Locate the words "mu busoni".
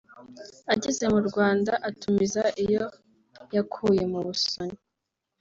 4.11-4.77